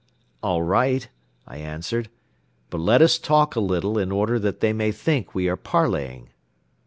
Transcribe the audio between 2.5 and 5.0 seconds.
"but let us talk a little, in order that they may